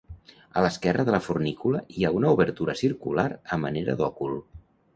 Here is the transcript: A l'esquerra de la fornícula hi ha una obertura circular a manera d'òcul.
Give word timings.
A 0.59 0.61
l'esquerra 0.65 1.05
de 1.09 1.13
la 1.15 1.19
fornícula 1.25 1.83
hi 1.97 2.07
ha 2.07 2.11
una 2.21 2.33
obertura 2.39 2.77
circular 2.81 3.29
a 3.59 3.63
manera 3.69 4.01
d'òcul. 4.01 4.39